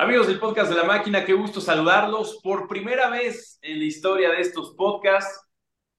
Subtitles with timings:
[0.00, 4.30] Amigos del podcast de la máquina, qué gusto saludarlos por primera vez en la historia
[4.30, 5.46] de estos podcasts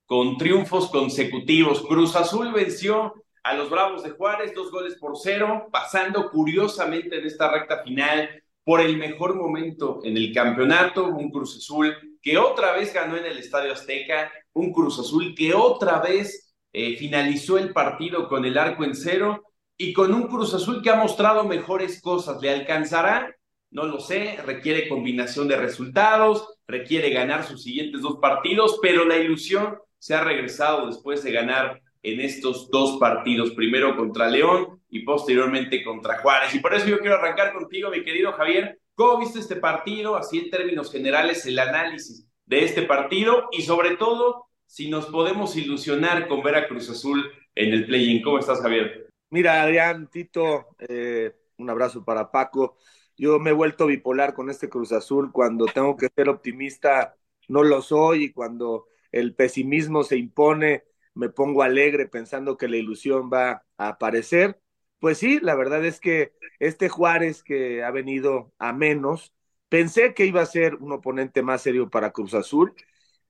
[0.08, 1.84] con triunfos consecutivos.
[1.84, 7.28] Cruz Azul venció a los Bravos de Juárez, dos goles por cero, pasando curiosamente en
[7.28, 12.72] esta recta final por el mejor momento en el campeonato, un Cruz Azul que otra
[12.72, 17.72] vez ganó en el Estadio Azteca, un Cruz Azul que otra vez eh, finalizó el
[17.72, 19.44] partido con el arco en cero
[19.78, 22.42] y con un Cruz Azul que ha mostrado mejores cosas.
[22.42, 23.36] ¿Le alcanzará?
[23.72, 29.18] No lo sé, requiere combinación de resultados, requiere ganar sus siguientes dos partidos, pero la
[29.18, 35.04] ilusión se ha regresado después de ganar en estos dos partidos, primero contra León y
[35.04, 36.54] posteriormente contra Juárez.
[36.54, 40.16] Y por eso yo quiero arrancar contigo, mi querido Javier, ¿cómo viste este partido?
[40.16, 45.56] Así en términos generales, el análisis de este partido y sobre todo, si nos podemos
[45.56, 48.22] ilusionar con ver a Cruz Azul en el play-in.
[48.22, 49.08] ¿Cómo estás, Javier?
[49.30, 52.78] Mira, Adrián, Tito, eh, un abrazo para Paco.
[53.22, 55.32] Yo me he vuelto bipolar con este Cruz Azul.
[55.32, 57.16] Cuando tengo que ser optimista,
[57.48, 58.24] no lo soy.
[58.26, 63.90] Y cuando el pesimismo se impone, me pongo alegre pensando que la ilusión va a
[63.90, 64.60] aparecer.
[65.00, 69.36] Pues sí, la verdad es que este Juárez que ha venido a menos,
[69.70, 72.74] pensé que iba a ser un oponente más serio para Cruz Azul.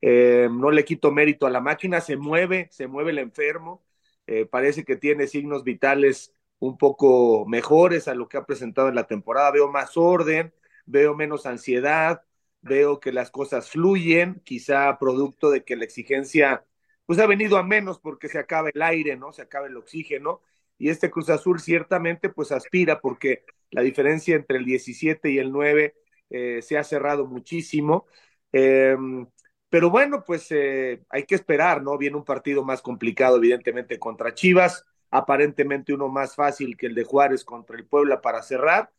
[0.02, 3.84] Eh, no le quito mérito a la máquina, se mueve, se mueve el enfermo.
[4.26, 8.96] Eh, parece que tiene signos vitales un poco mejores a lo que ha presentado en
[8.96, 9.52] la temporada.
[9.52, 10.54] Veo más orden,
[10.86, 12.24] veo menos ansiedad,
[12.62, 16.66] veo que las cosas fluyen, quizá producto de que la exigencia
[17.08, 19.34] pues ha venido a menos porque se acaba el aire, ¿no?
[19.34, 20.42] Se acaba el oxígeno
[20.78, 25.52] y este Cruz Azul ciertamente pues aspira porque la diferencia entre el 17 y el
[25.52, 25.96] 9
[26.30, 28.06] eh, se ha cerrado muchísimo.
[28.52, 29.28] Em,
[29.70, 31.98] pero bueno, pues eh, hay que esperar, ¿no?
[31.98, 37.04] Viene un partido más complicado, evidentemente, contra Chivas aparentemente uno más fácil que el de
[37.04, 38.92] Juárez contra el Puebla para cerrar.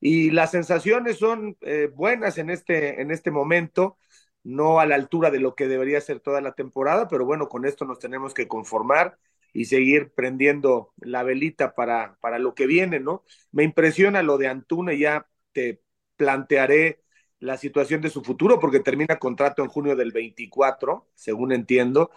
[0.00, 3.98] Y las sensaciones son eh, buenas en este, en este momento,
[4.42, 7.66] no a la altura de lo que debería ser toda la temporada, pero bueno, con
[7.66, 9.18] esto nos tenemos que conformar
[9.52, 13.24] y seguir prendiendo la velita para, para lo que viene, ¿no?
[13.52, 15.82] Me impresiona lo de Antuna, ya te
[16.16, 17.02] plantearé
[17.40, 22.10] la situación de su futuro, porque termina contrato en junio del 24, según entiendo,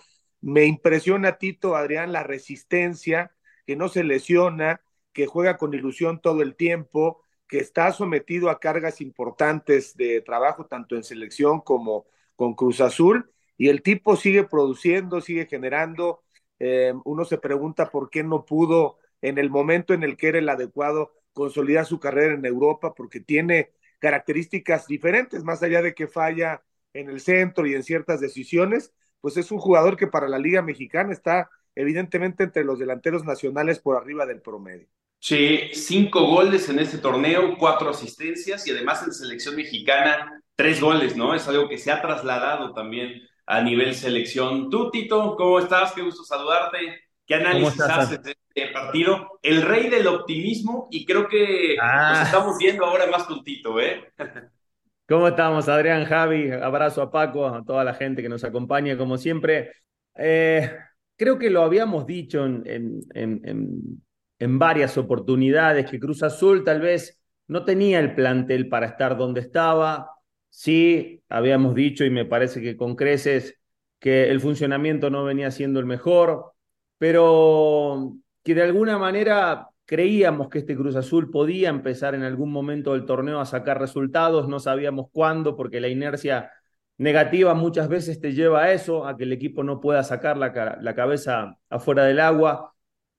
[0.43, 3.31] me impresiona, Tito, Adrián, la resistencia,
[3.65, 4.81] que no se lesiona,
[5.13, 10.65] que juega con ilusión todo el tiempo, que está sometido a cargas importantes de trabajo,
[10.65, 16.23] tanto en selección como con Cruz Azul, y el tipo sigue produciendo, sigue generando.
[16.59, 20.39] Eh, uno se pregunta por qué no pudo en el momento en el que era
[20.39, 26.07] el adecuado consolidar su carrera en Europa, porque tiene características diferentes, más allá de que
[26.07, 28.93] falla en el centro y en ciertas decisiones,
[29.23, 33.79] pues es un jugador que para la Liga Mexicana está evidentemente entre los delanteros nacionales
[33.79, 34.85] por arriba del promedio.
[35.17, 41.15] Sí, cinco goles en este torneo, cuatro asistencias y además en selección mexicana, tres goles,
[41.15, 41.33] ¿no?
[41.33, 44.69] Es algo que se ha trasladado también a nivel selección.
[44.69, 45.93] Tú, Tito, ¿cómo estás?
[45.93, 47.05] Qué gusto saludarte.
[47.25, 49.39] ¿Qué análisis haces de este partido?
[49.41, 52.09] El rey del optimismo y creo que ah.
[52.09, 54.11] nos estamos viendo ahora más con Tito, ¿eh?
[55.07, 56.49] ¿Cómo estamos, Adrián, Javi?
[56.51, 59.71] Abrazo a Paco, a toda la gente que nos acompaña, como siempre.
[60.15, 60.71] Eh,
[61.17, 67.65] creo que lo habíamos dicho en, en, varias oportunidades, que Cruz Azul tal vez no
[67.65, 70.09] tenía el plantel para estar donde estaba.
[70.49, 73.59] Sí, habíamos dicho, y me parece que con creces,
[73.99, 76.53] que el funcionamiento no venía siendo el mejor,
[76.97, 82.93] pero que de alguna manera Creíamos que este Cruz Azul podía empezar en algún momento
[82.93, 86.51] del torneo a sacar resultados, no sabíamos cuándo, porque la inercia
[86.97, 90.77] negativa muchas veces te lleva a eso, a que el equipo no pueda sacar la,
[90.81, 92.73] la cabeza afuera del agua.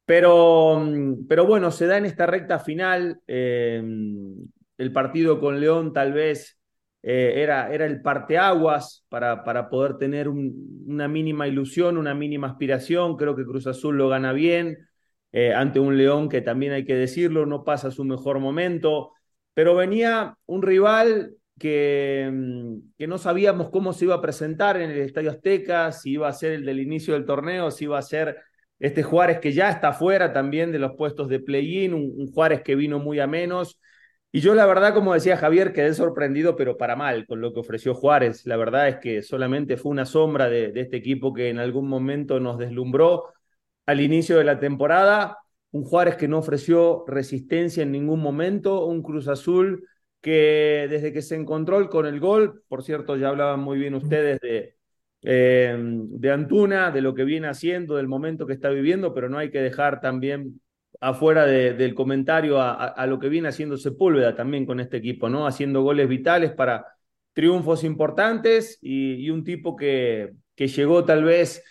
[0.04, 3.20] Pero, mm, pero bueno, se da en esta recta final.
[3.26, 4.36] Em,
[4.78, 6.58] el partido con León tal vez
[7.02, 13.16] eh, era, era el parteaguas para, para poder tener una mínima ilusión, una mínima aspiración.
[13.16, 14.88] Creo que Cruz Azul lo gana bien.
[15.36, 19.10] Eh, ante un León que también hay que decirlo, no pasa su mejor momento,
[19.52, 24.92] pero venía un rival que, mm, que, no sabíamos cómo se iba a presentar en
[24.92, 28.02] el Estadio Azteca, si iba a ser el del inicio del torneo, si iba a
[28.02, 28.36] ser
[28.78, 32.76] este Juárez que ya está fuera también de los puestos de play-in, un, Juárez que
[32.76, 33.80] vino muy a menos.
[34.30, 37.60] Y yo la verdad, como decía Javier, quedé sorprendido, pero para mal con lo que
[37.60, 38.46] ofreció Juárez.
[38.46, 42.38] La verdad es que solamente fue una sombra de este equipo que en algún momento
[42.38, 43.34] nos deslumbró
[43.86, 45.38] al inicio de la temporada,
[45.70, 49.88] un Juárez que no ofreció resistencia en ningún momento, un Cruz Azul
[50.20, 54.40] que desde que se encontró con el gol, por cierto, ya hablaban muy bien ustedes
[54.40, 54.74] de,
[55.22, 59.36] eh, de Antuna, de lo que viene haciendo, del momento que está viviendo, pero no
[59.36, 60.62] hay que dejar también
[61.00, 65.46] afuera del comentario a, lo que viene haciendo Sepúlveda también con este equipo, ¿no?
[65.46, 66.86] Haciendo goles vitales para
[67.34, 71.62] triunfos importantes y, un tipo que, que llegó tal vez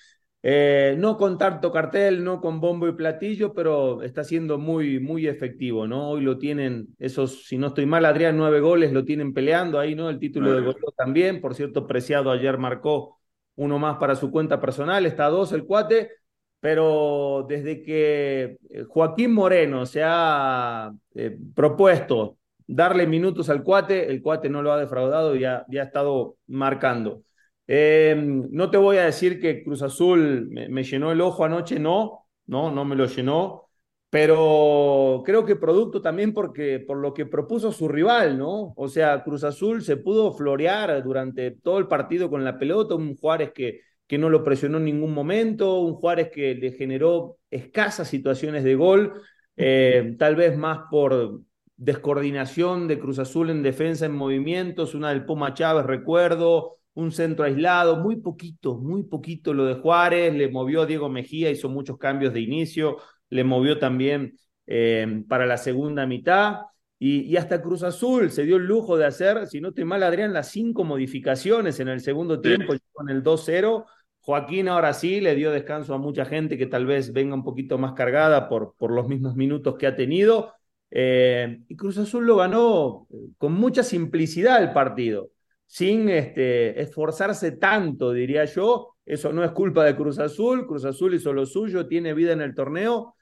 [0.46, 5.26] eh, no con tanto cartel, no con bombo y platillo, pero está siendo muy, muy
[5.26, 6.10] efectivo, ¿no?
[6.10, 9.96] Hoy lo tienen, esos, si no estoy mal, Adrián, nueve goles lo tienen peleando ahí,
[9.96, 10.10] ¿no?
[10.10, 13.22] El título de gol también, por cierto, Preciado ayer marcó
[13.56, 16.12] uno más para su cuenta personal, está a dos el cuate,
[16.60, 22.38] pero desde que eh, Joaquín Moreno se ha eh, propuesto
[22.68, 27.24] darle minutos al cuate, el cuate no lo ha defraudado y ya ha estado marcando.
[27.68, 32.28] Eh, no te voy a decir que Cruz Azul me, llenó el ojo anoche, no,
[32.46, 33.70] no, no me lo llenó,
[34.10, 38.74] pero creo que producto también porque por lo que propuso su rival, ¿no?
[38.76, 43.16] O sea, Cruz Azul se pudo florear durante todo el partido con la pelota, un
[43.16, 48.08] Juárez que, que no lo presionó en ningún momento, un Juárez que le generó escasas
[48.08, 49.22] situaciones de gol,
[49.56, 51.42] eh, tal vez más por
[51.78, 57.46] descoordinación de Cruz Azul en defensa en movimientos, una del Puma Chávez, recuerdo, un centro
[57.46, 61.98] aislado, muy poquito, muy poquito lo de Juárez, le movió a Diego Mejía, hizo muchos
[61.98, 62.98] cambios de inicio,
[63.30, 64.38] le movió también
[64.68, 66.62] eh, para la segunda mitad.
[67.00, 70.32] Y, hasta Cruz Azul se dio el lujo de hacer, si no estoy mal, Adrián,
[70.32, 73.86] las cinco modificaciones en el segundo tiempo con el 2-0.
[74.22, 77.78] Joaquín ahora sí le dio descanso a mucha gente que tal vez venga un poquito
[77.78, 80.54] más cargada por, por los mismos minutos que ha tenido.
[80.92, 85.33] Eh, y Cruz Azul lo ganó eh, con mucha simplicidad el partido
[85.66, 88.96] sin este, esforzarse tanto, diría yo.
[89.06, 92.42] Eso no es culpa de Cruz Azul, Cruz Azul hizo lo suyo, tiene vida en
[92.42, 93.16] el torneo.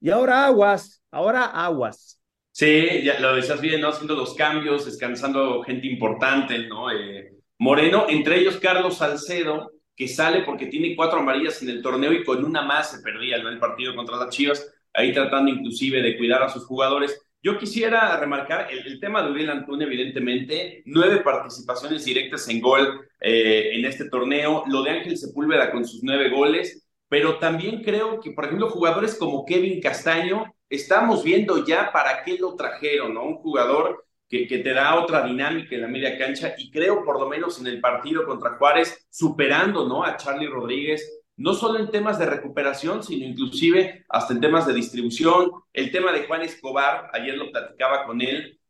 [0.00, 2.20] Y ahora aguas, ahora aguas.
[2.50, 3.88] Sí, ya lo decías bien, ¿no?
[3.88, 6.90] Haciendo los cambios, descansando gente importante, ¿no?
[6.90, 12.12] Eh, Moreno, entre ellos Carlos Salcedo, que sale porque tiene cuatro amarillas en el torneo
[12.12, 16.16] y con una más se perdía el partido contra las Chivas, ahí tratando inclusive de
[16.16, 17.23] cuidar a sus jugadores.
[17.44, 23.72] Yo quisiera remarcar el, tema de Uriel Antún, evidentemente, nueve participaciones directas en gol eh,
[23.74, 28.30] en este torneo, lo de Ángel Sepúlveda con sus nueve goles, pero también creo que,
[28.30, 33.24] por ejemplo, jugadores como Kevin Castaño, estamos viendo ya para qué lo trajeron, ¿no?
[33.24, 37.20] Un jugador que, que, te da otra dinámica en la media cancha y creo por
[37.20, 40.02] lo menos en el partido contra Juárez, superando, ¿no?
[40.02, 44.74] A Charlie Rodríguez, no solo en temas de recuperación, sino inclusive hasta en temas de
[44.74, 45.50] distribución.
[45.72, 48.60] El tema de Juan Escobar, ayer lo platicaba con él,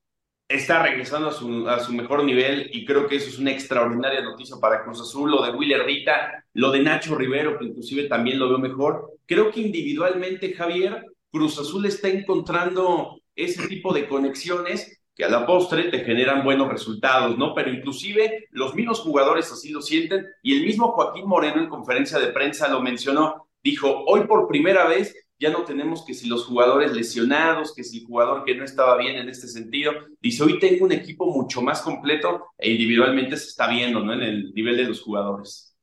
[0.48, 4.22] está regresando a su, a su mejor nivel y creo que eso es una extraordinaria
[4.22, 5.30] noticia para Cruz Azul.
[5.30, 9.12] Lo de Willer Rita, lo de Nacho Rivero, que inclusive también lo veo mejor.
[9.26, 15.46] Creo que individualmente, Javier, Cruz Azul está encontrando ese tipo de conexiones que a la
[15.46, 17.54] postre te generan buenos resultados, ¿no?
[17.54, 22.18] Pero inclusive los mismos jugadores así lo sienten y el mismo Joaquín Moreno en conferencia
[22.18, 26.46] de prensa lo mencionó, dijo, hoy por primera vez ya no tenemos que si los
[26.46, 30.58] jugadores lesionados, que si el jugador que no estaba bien en este sentido, dice, hoy
[30.58, 34.14] tengo un equipo mucho más completo e individualmente se está viendo, ¿no?
[34.14, 35.76] En el nivel de los jugadores.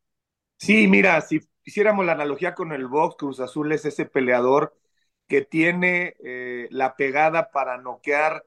[0.58, 4.76] Sí, mira, si hiciéramos la analogía con el box, Cruz Azul es ese peleador
[5.28, 8.44] que tiene eh, la pegada para noquear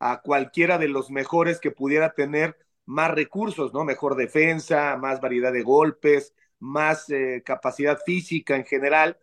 [0.00, 2.56] a cualquiera de los mejores que pudiera tener
[2.86, 3.84] más recursos, ¿no?
[3.84, 9.18] Mejor defensa, más variedad de golpes, más eh, capacidad física en general.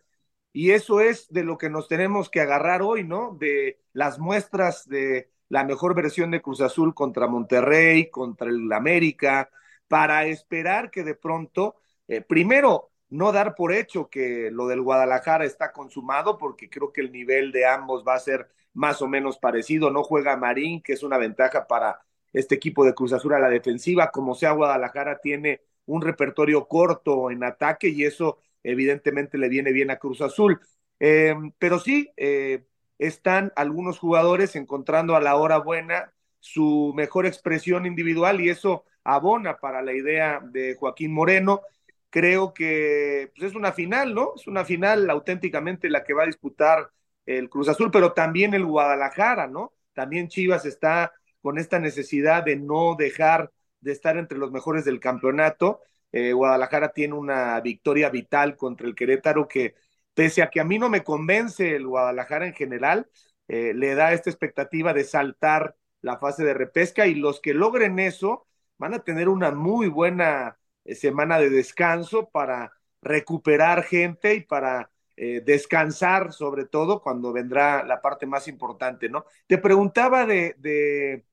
[0.52, 3.36] Y eso es de lo que nos tenemos que agarrar hoy, ¿no?
[3.38, 9.50] De las muestras de la mejor versión de Cruz Azul contra Monterrey, contra el América,
[9.88, 11.76] para esperar que de pronto,
[12.08, 17.00] eh, primero, no dar por hecho que lo del Guadalajara está consumado, porque creo que
[17.02, 19.90] el nivel de ambos va a ser más o menos parecido.
[19.90, 22.00] No juega Marín, que es una ventaja para
[22.32, 24.10] este equipo de Cruz Azul a la defensiva.
[24.10, 29.90] Como sea, Guadalajara tiene un repertorio corto en ataque y eso evidentemente le viene bien
[29.90, 30.60] a Cruz Azul.
[31.00, 32.66] Eh, pero sí, eh,
[32.98, 39.58] están algunos jugadores encontrando a la hora buena su mejor expresión individual y eso abona
[39.58, 41.62] para la idea de Joaquín Moreno.
[42.10, 44.32] Creo que pues, es una final, ¿no?
[44.36, 46.90] Es una final auténticamente la que va a disputar
[47.26, 49.72] el Cruz Azul, pero también el Guadalajara, ¿no?
[49.92, 55.00] También Chivas está con esta necesidad de no dejar de estar entre los mejores del
[55.00, 55.80] campeonato.
[56.12, 59.74] Eh, Guadalajara tiene una victoria vital contra el Querétaro que,
[60.14, 63.08] pese a que a mí no me convence el Guadalajara en general,
[63.48, 67.98] eh, le da esta expectativa de saltar la fase de repesca y los que logren
[67.98, 68.46] eso
[68.78, 74.90] van a tener una muy buena eh, semana de descanso para recuperar gente y para
[75.16, 79.24] eh, descansar, sobre todo cuando vendrá la parte más importante, ¿no?
[79.46, 81.24] Te preguntaba de, de,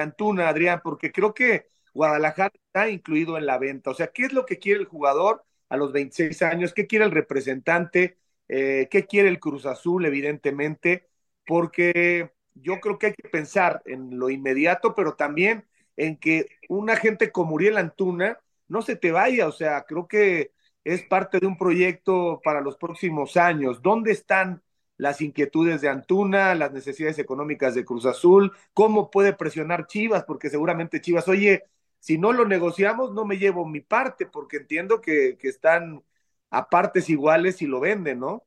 [0.00, 3.90] Antuna, Adrián, porque creo que Guadalajara está incluido en la venta.
[3.90, 6.72] O sea, ¿qué es lo que quiere el jugador a los 26 años?
[6.74, 8.18] ¿Qué quiere el representante?
[8.48, 11.08] eh, qué quiere el Cruz Azul, evidentemente,
[11.46, 16.96] porque yo creo que hay que pensar en lo inmediato, pero también en que una
[16.96, 20.52] gente como Uriel Antuna no se te vaya, o sea, creo que
[20.84, 23.82] es parte de un proyecto para los próximos años.
[23.82, 24.62] ¿Dónde están
[24.96, 28.52] las inquietudes de Antuna, las necesidades económicas de Cruz Azul?
[28.74, 30.24] ¿Cómo puede presionar Chivas?
[30.24, 31.64] Porque seguramente Chivas, oye,
[31.98, 36.02] si no lo negociamos, no me llevo mi parte, porque entiendo que, que están
[36.50, 38.44] a partes iguales y lo venden, ¿no?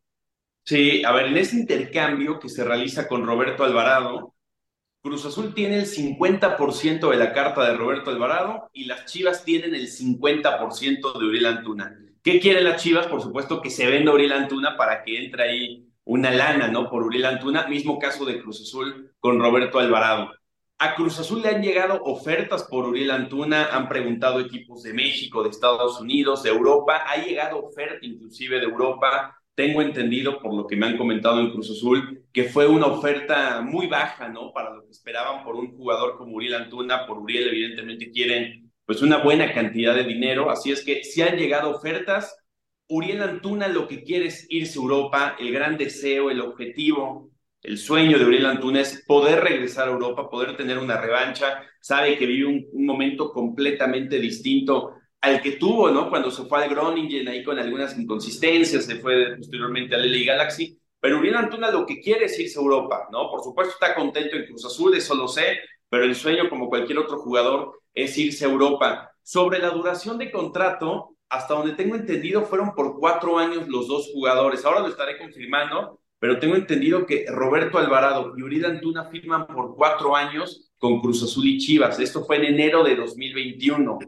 [0.64, 4.36] Sí, a ver, en ese intercambio que se realiza con Roberto Alvarado,
[5.02, 9.76] Cruz Azul tiene el 50% de la carta de Roberto Alvarado y las Chivas tienen
[9.76, 12.05] el 50% de Uriel Antuna.
[12.26, 13.06] ¿Qué quieren las Chivas?
[13.06, 16.90] Por supuesto que se venda Uriel Antuna para que entre ahí una lana, ¿no?
[16.90, 20.32] Por Uriel Antuna, mismo caso de Cruz Azul con Roberto Alvarado.
[20.80, 25.44] A Cruz Azul le han llegado ofertas por Uriel Antuna, han preguntado equipos de México,
[25.44, 30.66] de Estados Unidos, de Europa, ha llegado oferta inclusive de Europa, tengo entendido por lo
[30.66, 34.52] que me han comentado en Cruz Azul que fue una oferta muy baja, ¿no?
[34.52, 39.02] Para lo que esperaban por un jugador como Uriel Antuna, por Uriel evidentemente quieren pues
[39.02, 42.38] una buena cantidad de dinero, así es que si han llegado ofertas,
[42.88, 47.32] Uriel Antuna lo que quiere es irse a Europa, el gran deseo, el objetivo,
[47.64, 52.16] el sueño de Uriel Antuna es poder regresar a Europa, poder tener una revancha, sabe
[52.16, 56.08] que vive un, momento completamente distinto al que tuvo, ¿no?
[56.08, 60.78] Cuando se fue al Groningen ahí con algunas inconsistencias, se fue posteriormente al LA Galaxy,
[61.00, 63.32] pero Uriel Antuna lo que quiere es irse a Europa, ¿no?
[63.32, 65.58] Por supuesto está contento en Cruz Azul, eso lo sé,
[65.90, 69.12] pero el sueño, como cualquier otro jugador, es irse a Europa.
[69.24, 74.12] Sobre la duración de contrato, hasta donde tengo entendido, fueron por cuatro años los dos
[74.14, 74.64] jugadores.
[74.66, 79.76] Ahora lo estaré confirmando, pero tengo entendido que Roberto Alvarado y Uriel Antuna firman por
[79.76, 82.00] cuatro años con Cruz Azul y Chivas.
[82.00, 84.00] Esto fue en enero de 2021.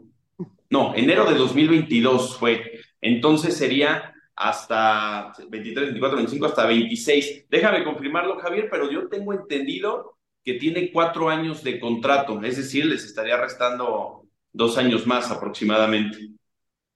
[0.70, 2.80] No, enero de 2022 fue.
[3.00, 7.46] Entonces sería hasta 23, 24, 25, hasta 26.
[7.48, 12.86] Déjame confirmarlo, Javier, pero yo tengo entendido que tiene cuatro años de contrato, es decir,
[12.86, 16.30] les estaría restando dos años más aproximadamente.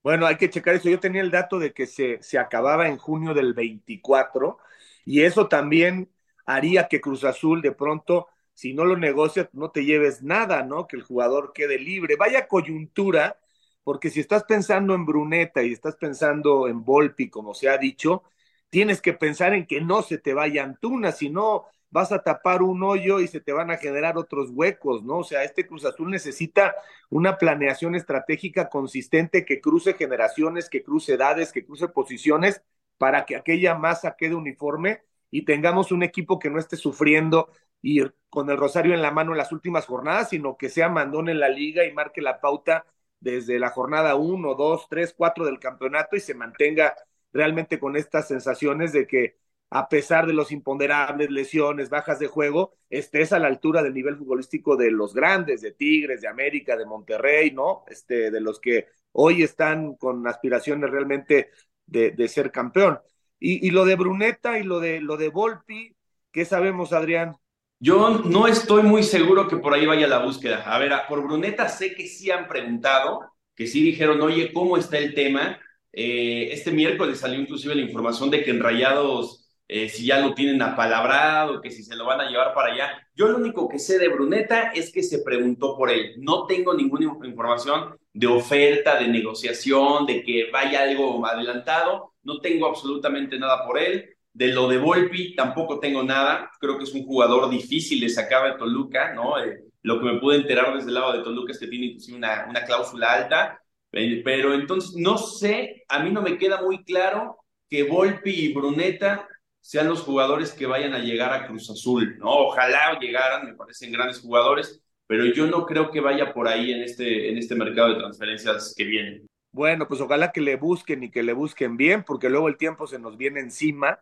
[0.02, 0.88] Bueno, hay que checar eso.
[0.88, 4.58] Yo tenía el dato de que se, se acababa en junio del 24
[5.04, 6.10] y eso también
[6.44, 10.86] haría que Cruz Azul de pronto, si no lo negocia, no te lleves nada, ¿no?
[10.86, 12.16] Que el jugador quede libre.
[12.16, 13.38] Vaya coyuntura
[13.84, 18.24] porque si estás pensando en Bruneta y estás pensando en Volpi, como se ha dicho,
[18.70, 22.62] tienes que pensar en que no se te vaya Antuna, si no vas a tapar
[22.62, 25.18] un hoyo y se te van a generar otros huecos, ¿no?
[25.18, 26.74] O sea, este Cruz Azul necesita
[27.10, 32.62] una planeación estratégica consistente que cruce generaciones, que cruce edades, que cruce posiciones,
[32.98, 37.50] para que aquella masa quede uniforme y tengamos un equipo que no esté sufriendo
[37.82, 41.28] y con el rosario en la mano en las últimas jornadas, sino que sea mandón
[41.28, 42.86] en la liga y marque la pauta
[43.20, 46.94] desde la jornada 1, 2, 3, 4 del campeonato y se mantenga
[47.32, 49.38] realmente con estas sensaciones de que
[49.74, 54.16] a pesar de los imponderables, lesiones, bajas de juego, estés a la altura del nivel
[54.16, 57.84] futbolístico de los grandes, de Tigres, de América, de Monterrey, ¿no?
[57.88, 61.50] Este, de los que hoy están con aspiraciones realmente
[61.86, 63.00] de, ser campeón.
[63.38, 65.96] Y, y, lo de Bruneta y lo de, lo de Volpi,
[66.30, 67.34] ¿qué sabemos, Adrián?
[67.80, 70.62] Yo no estoy muy seguro que por ahí vaya la búsqueda.
[70.66, 74.98] A ver, por Bruneta sé que sí han preguntado, que sí dijeron, oye, ¿cómo está
[74.98, 75.58] el tema?
[75.92, 79.41] Eh, este miércoles salió inclusive la información de que en Rayados,
[79.74, 83.08] eh, si ya lo tienen apalabrado, que si se lo van a llevar para allá.
[83.14, 86.12] Yo lo único que sé de Bruneta es que se preguntó por él.
[86.18, 92.12] No tengo ninguna información de oferta, de negociación, de que vaya algo adelantado.
[92.22, 94.10] No tengo absolutamente nada por él.
[94.34, 96.50] De lo de Volpi tampoco tengo nada.
[96.60, 99.42] Creo que es un jugador difícil de sacar de Toluca, ¿no?
[99.42, 102.18] Eh, lo que me pude enterar desde el lado de Toluca es que tiene inclusive
[102.18, 103.62] una, una cláusula alta.
[103.92, 107.38] Eh, pero entonces, no sé, a mí no me queda muy claro
[107.70, 109.26] que Volpi y Bruneta
[109.62, 112.30] sean los jugadores que vayan a llegar a Cruz Azul, ¿no?
[112.30, 116.82] Ojalá llegaran, me parecen grandes jugadores, pero yo no creo que vaya por ahí en
[116.82, 119.22] este, en este mercado de transferencias que viene.
[119.52, 122.86] Bueno, pues ojalá que le busquen y que le busquen bien, porque luego el tiempo
[122.86, 123.98] se nos viene encima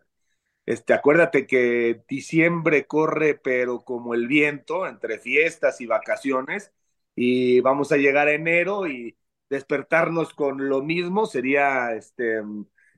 [0.65, 6.71] este, acuérdate que diciembre corre, pero como el viento, entre fiestas y vacaciones,
[7.15, 9.17] y vamos a llegar a enero y
[9.49, 12.41] despertarnos con lo mismo sería este,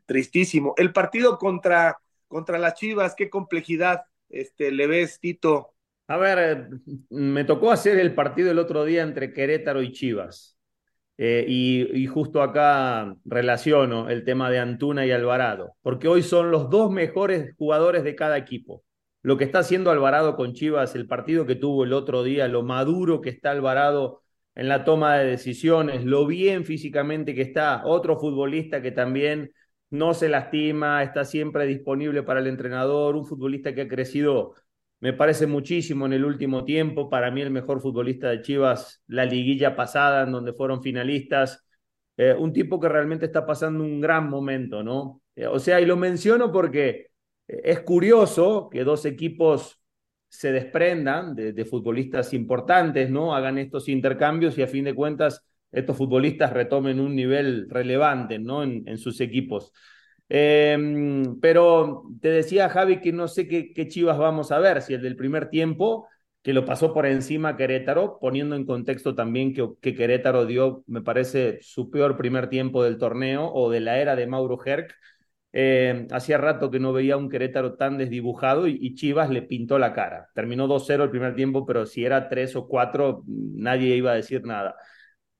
[0.06, 0.74] tristísimo.
[0.78, 2.00] El partido contra,
[2.34, 5.76] contra las Chivas, qué complejidad este, le ves, Tito.
[6.08, 6.70] A ver,
[7.10, 10.58] me tocó hacer el partido el otro día entre Querétaro y Chivas.
[11.18, 16.72] Eh, y, justo acá relaciono el tema de Antuna y Alvarado, porque hoy son los
[16.72, 18.84] dos mejores jugadores de cada equipo.
[19.22, 22.64] Lo que está haciendo Alvarado con Chivas, el partido que tuvo el otro día, lo
[22.64, 24.24] maduro que está Alvarado
[24.56, 29.52] en la toma de decisiones, lo bien físicamente que está, otro futbolista que también
[29.94, 34.56] no se lastima, está siempre disponible para el entrenador, un futbolista que ha crecido,
[35.00, 39.26] me parece muchísimo en el último tiempo, para mí el mejor futbolista de Chivas, la
[39.26, 41.64] liguilla pasada en donde fueron finalistas,
[42.18, 45.22] eh, un tipo que realmente está pasando un gran momento, ¿no?
[45.36, 47.12] Eh, o sea, y lo menciono porque
[47.48, 49.80] es curioso que dos equipos
[50.28, 53.36] se desprendan de, de, futbolistas importantes, ¿no?
[53.36, 58.64] Hagan estos intercambios y a fin de cuentas estos futbolistas retomen un nivel relevante ¿no?
[58.64, 59.74] en, sus equipos.
[60.30, 65.02] Eh, pero te decía, Javi, que no sé qué, Chivas vamos a ver, si el
[65.02, 66.08] del primer tiempo,
[66.42, 71.02] que lo pasó por encima Querétaro, poniendo en contexto también que, que Querétaro dio, me
[71.02, 74.94] parece, su peor primer tiempo del torneo o de la era de Mauro Herc.
[75.56, 79.78] Eh, hacía rato que no veía un Querétaro tan desdibujado y, y Chivas le pintó
[79.80, 80.30] la cara.
[80.34, 84.44] Terminó 2-0 el primer tiempo, pero si era 3 o 4, nadie iba a decir
[84.46, 84.76] nada.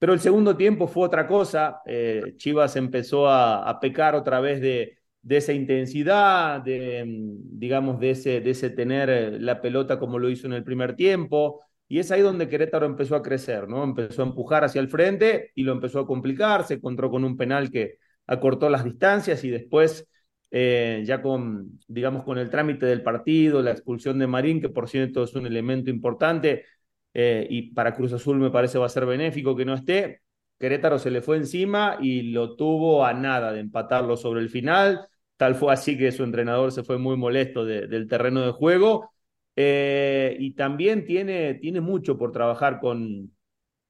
[0.04, 1.82] Pero el segundo tiempo fue otra cosa.
[1.86, 4.98] Eh, Chivas empezó a, pecar otra vez de,
[5.30, 10.98] esa intensidad, de, digamos, de ese, tener la pelota como lo hizo en el primer
[10.98, 11.62] tiempo.
[11.88, 13.82] Y es ahí donde Querétaro empezó a crecer, ¿no?
[13.82, 16.66] Empezó a empujar hacia el frente y lo empezó a complicar.
[16.66, 17.96] Se encontró con un penal que
[18.28, 20.06] acortó las distancias y después,
[20.52, 24.90] eh, ya con, digamos, con el trámite del partido, la expulsión de Marín, que por
[24.90, 26.66] cierto es un elemento importante,
[27.14, 30.22] eh, y para Cruz Azul me parece va a ser benéfico que no esté.
[30.60, 35.08] Querétaro se le fue encima y lo tuvo a nada de empatarlo sobre el final.
[35.38, 39.12] Tal fue así que su entrenador se fue muy molesto de, del terreno de juego.
[39.56, 43.32] Eh, y también tiene, tiene mucho por trabajar con,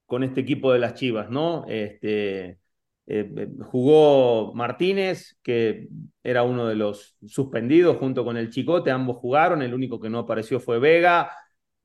[0.05, 1.65] con este equipo de las Chivas, ¿no?
[1.67, 2.59] Este,
[3.05, 5.87] eh, jugó Martínez, que
[6.23, 10.19] era uno de los suspendidos junto con el Chicote, ambos jugaron, el único que no
[10.19, 11.31] apareció fue Vega.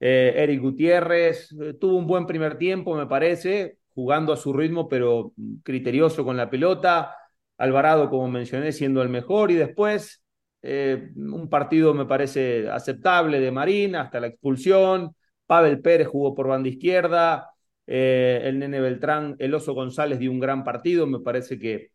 [0.01, 4.89] Eh, Eric Gutiérrez eh, tuvo un buen primer tiempo, me parece, jugando a su ritmo,
[4.89, 7.15] pero criterioso con la pelota.
[7.57, 9.51] Alvarado, como mencioné, siendo el mejor.
[9.51, 10.23] Y después,
[10.63, 15.15] eh, un partido me parece aceptable de Marín hasta la expulsión.
[15.47, 17.51] Pavel Pérez jugó por banda izquierda.
[17.87, 21.07] El Nene Beltrán, el Oso González dio un gran partido.
[21.07, 21.91] Me parece que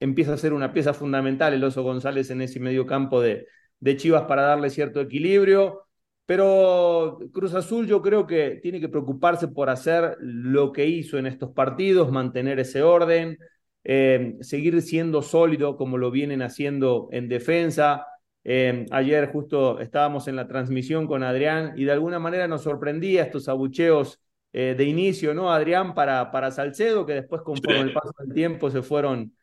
[0.00, 3.46] empieza a ser una pieza fundamental el Oso González en ese medio campo de,
[3.80, 5.85] de Chivas para darle cierto equilibrio.
[6.26, 11.26] Pero Cruz Azul yo creo que tiene que preocuparse por hacer lo que hizo en
[11.26, 13.38] estos partidos, mantener ese orden,
[13.84, 18.06] eh, seguir siendo sólido como lo vienen haciendo en defensa.
[18.42, 23.22] Eh, ayer justo estábamos en la transmisión con Adrián y de alguna manera nos sorprendía
[23.22, 24.20] estos abucheos
[24.52, 25.94] eh, de inicio, ¿no, Adrián?
[25.94, 29.36] Para, para Salcedo, que después conforme el paso del tiempo se fueron,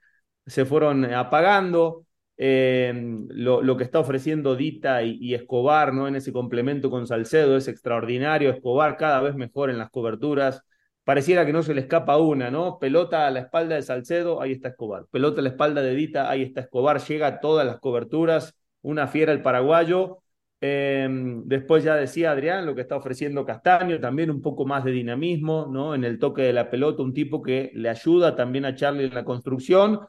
[0.45, 2.05] se fueron apagando
[2.45, 2.91] eh,
[3.29, 6.09] lo, que está ofreciendo Dita y, Escobar, ¿no?
[6.09, 8.49] En ese complemento con Salcedo es extraordinario.
[8.49, 10.61] Escobar cada vez mejor en las coberturas.
[11.05, 12.79] Pareciera que no se le escapa una, ¿no?
[12.79, 15.05] Pelota a la espalda de Salcedo, ahí está Escobar.
[15.09, 16.99] Pelota a la espalda de Dita, ahí está Escobar.
[16.99, 18.53] Llega a todas las coberturas.
[18.81, 20.19] Una fiera el paraguayo.
[20.59, 21.07] Eh,
[21.45, 25.69] después ya decía Adrián lo que está ofreciendo Castaño, también un poco más de dinamismo,
[25.71, 25.95] ¿no?
[25.95, 29.13] En el toque de la pelota, un tipo que le ayuda también a Charlie en
[29.13, 29.99] la construcción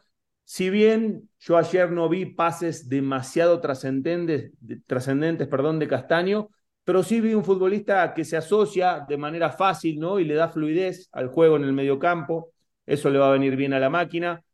[0.44, 4.52] si bien yo ayer no vi pases demasiado trascendentes,
[4.87, 6.50] trascendentes perdón, de Castaño,
[6.85, 10.18] pero sí vi un futbolista que se asocia de manera fácil ¿no?
[10.20, 12.52] y le da fluidez al juego en el mediocampo.
[12.85, 14.44] Eso le va a venir bien a la máquina.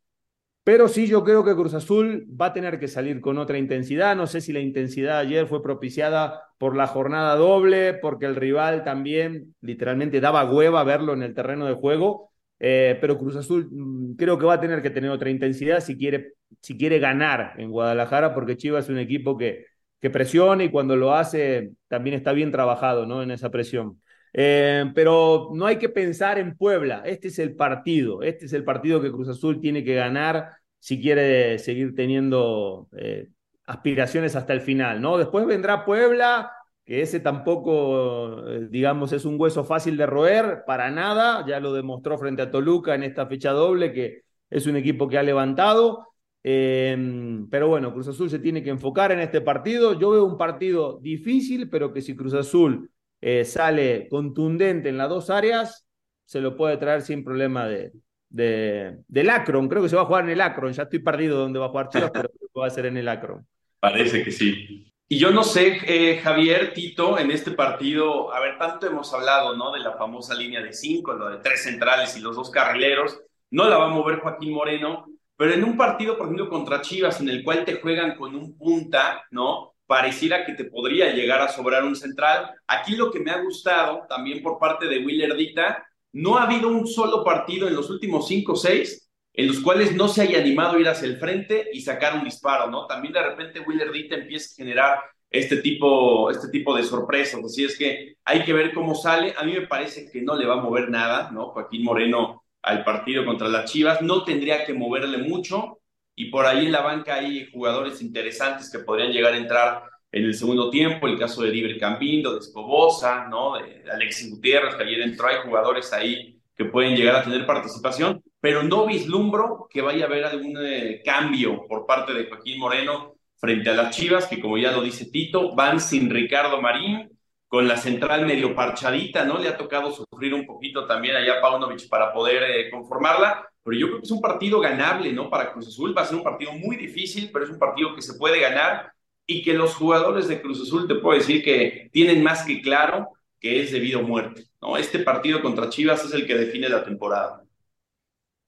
[0.63, 4.15] Pero sí, yo creo que Cruz Azul va a tener que salir con otra intensidad.
[4.15, 8.83] No sé si la intensidad ayer fue propiciada por la jornada doble, porque el rival
[8.83, 12.30] también literalmente daba hueva verlo en el terreno de juego
[12.63, 15.97] eh, pero Cruz Azul mm, creo que va a tener que tener otra intensidad si
[15.97, 19.65] quiere, si quiere ganar en Guadalajara, porque Chivas es un equipo que,
[19.99, 23.23] que presiona y cuando lo hace también está bien trabajado ¿no?
[23.23, 23.99] en esa presión.
[24.33, 28.63] Eh, pero no hay que pensar en Puebla, este es el partido, este es el
[28.63, 33.27] partido que Cruz Azul tiene que ganar si quiere seguir teniendo eh,
[33.65, 35.17] aspiraciones hasta el final, ¿no?
[35.17, 36.51] Después vendrá Puebla,
[36.91, 41.71] que ese tampoco, eh, digamos, es un hueso fácil de roer, para nada, ya lo
[41.71, 46.09] demostró frente a Toluca en esta fecha doble, que es un equipo que ha levantado,
[46.43, 50.37] eh, pero bueno, Cruz Azul se tiene que enfocar en este partido, yo veo un
[50.37, 55.87] partido difícil, pero que si Cruz Azul eh, sale contundente en las dos áreas,
[56.25, 57.93] se lo puede traer sin problema de,
[58.27, 61.39] de, del Akron, creo que se va a jugar en el Akron, ya estoy perdido
[61.39, 63.47] dónde va a jugar Chivas, pero creo que va a ser en el Akron.
[63.79, 64.90] Parece que sí.
[65.11, 69.57] Y yo no sé, eh, Javier, Tito, en este partido, a ver, tanto hemos hablado,
[69.57, 69.73] ¿no?
[69.73, 73.19] De la famosa línea de cinco, lo de tres centrales y los dos carrileros.
[73.49, 77.19] No la va a mover Joaquín Moreno, pero en un partido, por ejemplo, contra Chivas,
[77.19, 79.73] en el cual te juegan con un punta, ¿no?
[79.85, 82.49] Pareciera que te podría llegar a sobrar un central.
[82.65, 86.69] Aquí lo que me ha gustado, también por parte de Willer Dita, no ha habido
[86.69, 90.39] un solo partido en los últimos cinco o seis en los cuales no se haya
[90.39, 92.85] animado a ir hacia el frente y sacar un disparo, ¿no?
[92.85, 97.63] También de repente Willer Dita empieza a generar este tipo, este tipo de sorpresas, así
[97.63, 99.33] es que hay que ver cómo sale.
[99.37, 101.47] A mí me parece que no le va a mover nada, ¿no?
[101.51, 105.79] Joaquín Moreno al partido contra las Chivas, no tendría que moverle mucho
[106.15, 110.25] y por ahí en la banca hay jugadores interesantes que podrían llegar a entrar en
[110.25, 113.57] el segundo tiempo, el caso de Libre Cambindo, de Escobosa, ¿no?
[113.57, 118.21] De Alexis Gutiérrez, que ayer entró, hay jugadores ahí que pueden llegar a tener participación,
[118.41, 123.13] pero no vislumbro que vaya a haber algún eh, cambio por parte de Joaquín Moreno
[123.37, 127.09] frente a las Chivas, que como ya lo dice Tito, van sin Ricardo Marín,
[127.47, 129.37] con la central medio parchadita, ¿no?
[129.37, 133.77] Le ha tocado sufrir un poquito también allá a Paunovic para poder eh, conformarla, pero
[133.77, 135.29] yo creo que es un partido ganable, ¿no?
[135.29, 138.01] Para Cruz Azul va a ser un partido muy difícil, pero es un partido que
[138.01, 138.93] se puede ganar
[139.25, 143.09] y que los jugadores de Cruz Azul te puedo decir que tienen más que claro
[143.39, 144.77] que es debido a muerte, ¿no?
[144.77, 147.43] Este partido contra Chivas es el que define la temporada.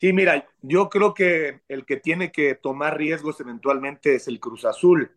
[0.03, 4.65] Sí, mira, yo creo que el que tiene que tomar riesgos eventualmente es el Cruz
[4.65, 5.15] Azul,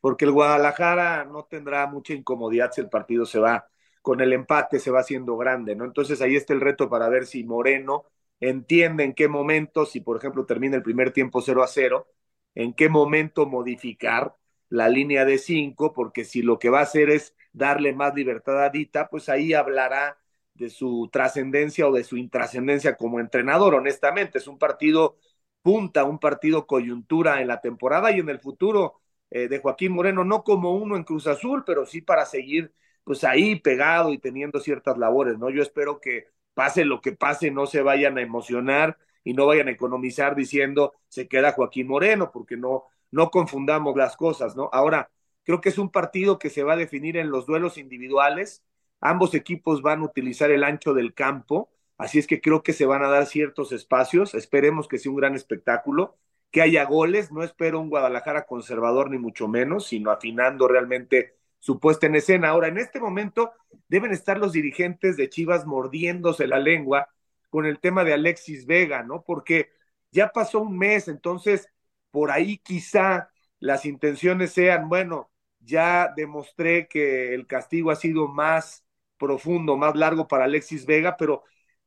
[0.00, 3.68] porque el Guadalajara no tendrá mucha incomodidad si el partido se va
[4.00, 5.84] con el empate, se va haciendo grande, ¿no?
[5.84, 8.04] Entonces ahí está el reto para ver si Moreno
[8.38, 12.06] entiende en qué momento, si por ejemplo termina el primer tiempo 0 a 0,
[12.54, 14.36] en qué momento modificar
[14.68, 18.62] la línea de 5, porque si lo que va a hacer es darle más libertad
[18.64, 20.16] a Dita, pues ahí hablará
[20.58, 24.38] de su trascendencia o de su intrascendencia como entrenador, honestamente.
[24.38, 25.16] Es un partido
[25.62, 30.24] punta, un partido coyuntura en la temporada y en el futuro eh, de Joaquín Moreno,
[30.24, 32.72] no como uno en Cruz Azul, pero sí para seguir
[33.04, 35.50] pues ahí pegado y teniendo ciertas labores, ¿no?
[35.50, 39.68] Yo espero que pase lo que pase, no se vayan a emocionar y no vayan
[39.68, 44.68] a economizar diciendo se queda Joaquín Moreno, porque no, no confundamos las cosas, ¿no?
[44.72, 45.10] Ahora,
[45.44, 48.62] creo que es un partido que se va a definir en los duelos individuales.
[49.00, 52.86] Ambos equipos van a utilizar el ancho del campo, así es que creo que se
[52.86, 54.34] van a dar ciertos espacios.
[54.34, 56.16] Esperemos que sea un gran espectáculo,
[56.50, 57.30] que haya goles.
[57.32, 62.48] No espero un Guadalajara conservador ni mucho menos, sino afinando realmente su puesta en escena.
[62.50, 63.52] Ahora, en este momento
[63.88, 67.08] deben estar los dirigentes de Chivas mordiéndose la lengua
[67.50, 69.22] con el tema de Alexis Vega, ¿no?
[69.22, 69.70] Porque
[70.10, 71.68] ya pasó un mes, entonces
[72.10, 73.30] por ahí quizá
[73.60, 75.30] las intenciones sean, bueno,
[75.60, 78.84] ya demostré que el castigo ha sido más
[79.18, 81.44] profundo, más largo para Alexis Vega, pero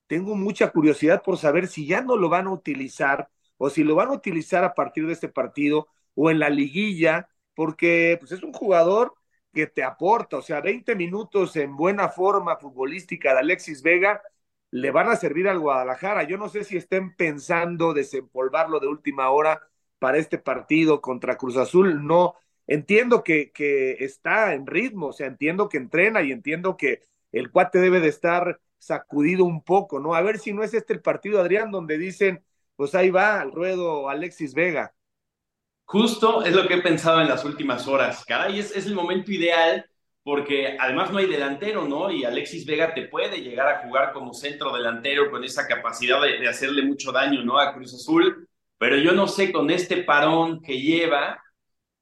[0.08, 3.96] tengo mucha curiosidad por saber si ya no lo van a utilizar o si lo
[3.96, 8.44] van a utilizar a partir de este partido o en la liguilla, porque pues es
[8.44, 9.14] un jugador
[9.54, 14.22] que te aporta, o sea, 20 minutos en buena forma futbolística de Alexis Vega
[14.72, 16.24] le van a servir al Guadalajara.
[16.24, 19.62] Yo no sé si estén pensando desempolvarlo de última hora
[20.00, 22.06] para este partido contra Cruz Azul.
[22.06, 22.36] No,
[22.68, 27.52] entiendo que, que está en ritmo, o sea, entiendo que entrena y entiendo que el
[27.52, 30.16] cuate debe de estar sacudido un poco, ¿no?
[30.16, 32.44] A ver si no es este el partido, Adrián, donde dicen,
[32.76, 34.94] pues ahí va al ruedo Alexis Vega.
[35.86, 38.24] Justo es lo que he pensado en las últimas horas.
[38.26, 39.86] Caray, es, es el momento ideal
[40.24, 42.12] porque además no hay delantero, ¿no?
[42.12, 46.40] Y Alexis Vega te puede llegar a jugar como centro delantero con esa capacidad de,
[46.40, 47.60] de, hacerle mucho daño, ¿no?
[47.60, 48.48] A Cruz Azul.
[48.78, 51.42] Pero yo no sé con este parón que lleva,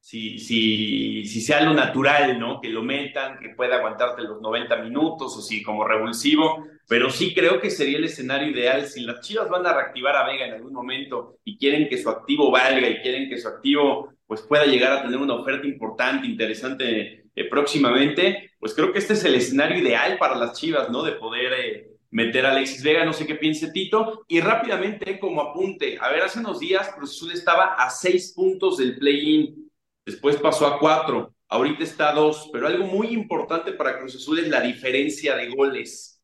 [0.09, 2.59] si, si, si sea lo natural, ¿no?
[2.59, 7.31] Que lo metan, que pueda aguantarte los 90 minutos o si como revulsivo, pero sí
[7.31, 8.87] creo que sería el escenario ideal.
[8.87, 12.09] Si las Chivas van a reactivar a Vega en algún momento y quieren que su
[12.09, 16.25] activo valga y quieren que su activo pues pueda llegar a tener una oferta importante,
[16.25, 21.03] interesante eh, próximamente, pues creo que este es el escenario ideal para las Chivas, ¿no?
[21.03, 24.25] De poder eh, meter a Alexis Vega, no sé qué piense Tito.
[24.27, 28.77] Y rápidamente, como apunte, a ver, hace unos días Cruz Azul estaba a seis puntos
[28.77, 29.68] del play-in
[30.11, 34.39] después pasó a cuatro, ahorita está a dos, pero algo muy importante para Cruz Azul
[34.39, 36.21] es la diferencia de goles.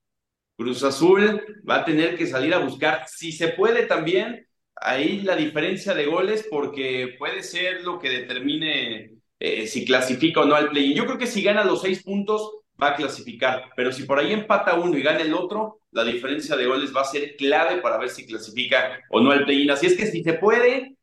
[0.58, 5.36] Cruz Azul va a tener que salir a buscar, si se puede también, ahí la
[5.36, 10.70] diferencia de goles, porque puede ser lo que determine eh, si clasifica o no al
[10.70, 10.96] play-in.
[10.96, 14.34] Yo creo que si gana los seis puntos, va a clasificar, pero si por ahí
[14.34, 17.98] empata uno y gana el otro, la diferencia de goles va a ser clave para
[17.98, 19.72] ver si clasifica o no al play-in.
[19.72, 20.96] Así es que si se puede,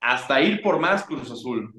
[0.00, 1.72] hasta ir por más Cruz Azul.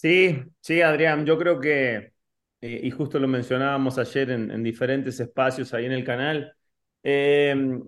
[0.00, 2.12] Sí, sí, Adrián, yo creo que,
[2.60, 6.54] eh, y justo lo mencionábamos ayer en, en, diferentes espacios ahí en el canal,
[7.02, 7.80] eh,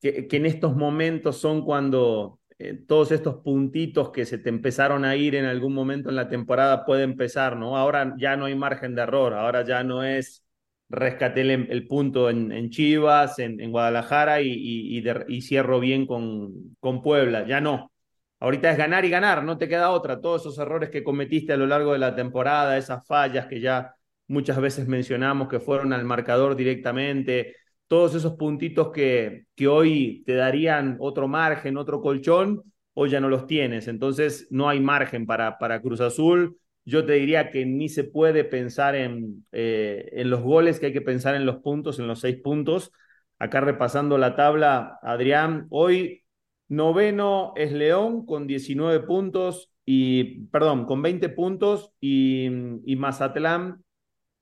[0.00, 5.16] que, en estos momentos son cuando eh, todos estos puntitos que se te empezaron a
[5.16, 7.76] ir en algún momento en la temporada pueden empezar, ¿no?
[7.76, 10.44] Ahora ya no hay margen de error, ahora ya no es
[10.88, 17.44] rescaté el, el punto en, Chivas, en, Guadalajara y, y, cierro bien con, con Puebla,
[17.44, 17.90] ya no.
[18.38, 20.20] Ahorita es ganar y ganar, no te queda otra.
[20.20, 23.94] Todos esos errores que cometiste a lo largo de la temporada, esas fallas que ya
[24.28, 27.54] muchas veces mencionamos que fueron al marcador directamente,
[27.86, 32.62] todos esos puntitos que, que hoy te darían otro margen, otro colchón,
[32.94, 36.58] hoy ya no los tienes, entonces no hay margen para, para Cruz Azul.
[36.84, 40.92] Yo te diría que ni se puede pensar en, eh, en los goles, que hay
[40.92, 42.92] que pensar en los puntos, en los seis puntos.
[43.38, 46.25] Acá repasando la tabla, Adrián, hoy
[46.68, 52.48] noveno es León con 19 puntos y, perdón, con 20 puntos y,
[52.96, 53.84] Mazatlán,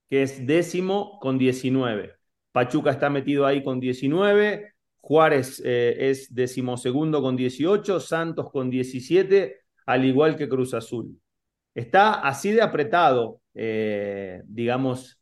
[0.09, 2.15] que es décimo con 19.
[2.53, 9.57] Pachuca está metido ahí con 19, Juárez eh, es decimosegundo con 18, Santos con 17,
[9.87, 11.21] al igual que Cruz Azul.
[11.75, 15.21] Está así de apretado, eh, digamos,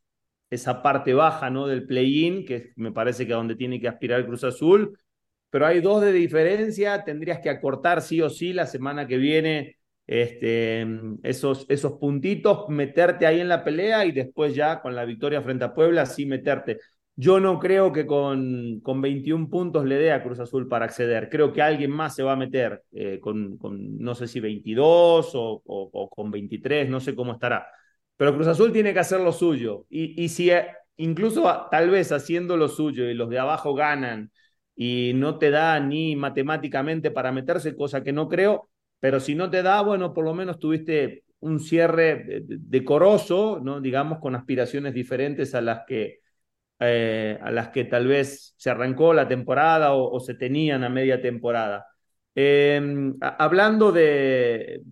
[0.51, 1.67] esa parte baja ¿no?
[1.67, 4.99] del play-in, que me parece que es donde tiene que aspirar Cruz Azul,
[5.53, 9.77] pero hay dos de diferencia, tendrías que acortar sí o sí la semana que viene
[10.07, 10.87] este,
[11.23, 15.67] esos, esos puntitos, meterte ahí en la pelea y después ya con la victoria frente
[15.67, 16.79] a Puebla, sí meterte.
[17.17, 21.29] Yo no creo que con, con 21 puntos le dé a Cruz Azul para acceder.
[21.29, 25.35] Creo que alguien más se va a meter eh, con, con, no sé si 22
[25.35, 27.67] o, o, o, con 23, no sé cómo estará.
[28.17, 29.85] Pero Cruz Azul tiene que hacer lo suyo.
[29.91, 34.31] Y, y si eh, incluso tal vez haciendo lo suyo y los de abajo ganan
[34.75, 39.51] y no te da ni matemáticamente para meterse, cosa que no creo, pero si no
[39.51, 43.81] te da, bueno, por lo menos tuviste un cierre decoroso, ¿no?
[43.81, 46.23] digamos, con aspiraciones diferentes a las que
[46.85, 51.23] eh, a las que tal vez se arrancó la temporada o, se tenían a media
[51.23, 51.87] temporada.
[52.35, 54.83] Eh, hablando de,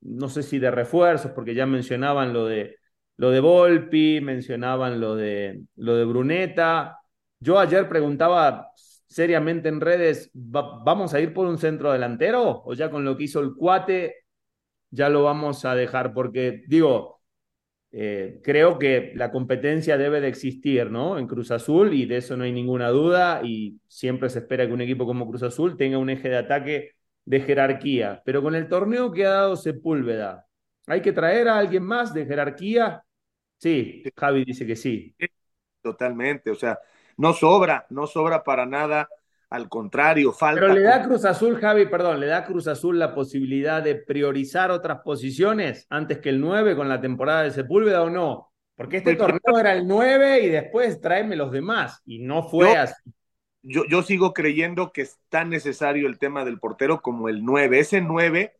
[0.00, 2.78] no sé si de refuerzos, porque ya mencionaban lo de,
[3.18, 6.98] lo de Volpi, mencionaban lo de, lo de Bruneta.
[7.40, 8.68] Yo ayer preguntaba
[9.14, 12.62] seriamente en redes, ¿vamos a ir por un centro delantero?
[12.64, 14.24] ¿O ya con lo que hizo el cuate
[14.90, 16.12] ya lo vamos a dejar?
[16.12, 17.20] Porque digo,
[17.92, 21.16] eh, creo que la competencia debe de existir, ¿no?
[21.18, 24.72] En Cruz Azul y de eso no hay ninguna duda y siempre se espera que
[24.72, 26.90] un equipo como Cruz Azul tenga un eje de ataque
[27.24, 28.20] de jerarquía.
[28.24, 30.48] Pero con el torneo que ha dado Sepúlveda,
[30.88, 33.04] ¿hay que traer a alguien más de jerarquía?
[33.58, 35.14] Sí, Javi dice que sí.
[35.82, 36.78] Totalmente, o sea,
[37.16, 39.08] no sobra, no sobra para nada
[39.50, 40.60] al contrario, falta.
[40.60, 44.72] Pero le da Cruz Azul, Javi, perdón, le da Cruz Azul la posibilidad de priorizar
[44.72, 48.50] otras posiciones antes que el 9 con la temporada de Sepúlveda o no.
[48.74, 52.02] Porque este Porque torneo era el 9 y después tráeme los demás.
[52.04, 53.12] Y no fue yo, así.
[53.62, 57.78] Yo, yo sigo creyendo que es tan necesario el tema del portero como el 9.
[57.78, 58.56] Ese 9,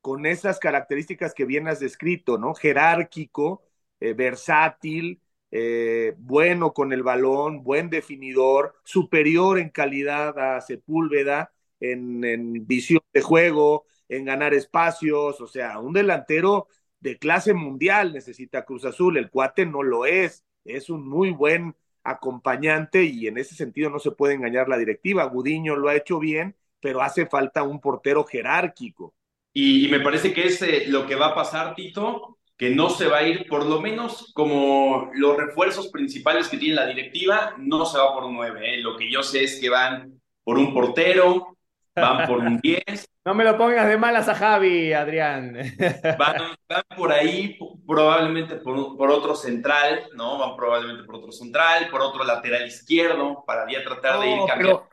[0.00, 2.54] con esas características que bien has descrito, ¿no?
[2.54, 3.64] Jerárquico,
[3.98, 12.66] eh, versátil, eh, bueno con el balón, buen definidor, superior en calidad a Sepúlveda, en,
[12.66, 16.68] visión de juego, en ganar espacios, o sea, un delantero
[17.00, 21.74] de clase mundial necesita Cruz Azul, el cuate no lo es, es un muy buen
[22.02, 26.18] acompañante y en ese sentido no se puede engañar la directiva, Gudiño lo ha hecho
[26.18, 29.14] bien, pero hace falta un portero jerárquico.
[29.52, 32.88] Y, y me parece que es eh, lo que va a pasar, Tito, que no
[32.88, 37.54] se va a ir, por lo menos como los refuerzos principales que tiene la directiva,
[37.58, 38.60] no se va por un 9.
[38.62, 38.78] ¿eh?
[38.78, 41.58] Lo que yo sé es que van por un portero,
[41.94, 42.82] van por un 10.
[43.26, 45.52] No me lo pongas de malas a Javi, Adrián.
[46.16, 46.36] Van,
[46.68, 50.38] van por ahí, probablemente por, por, otro central, ¿no?
[50.38, 54.38] Van probablemente por otro central, por otro lateral izquierdo, para ya tratar no, de ir
[54.46, 54.78] cambiando.
[54.78, 54.88] Pero,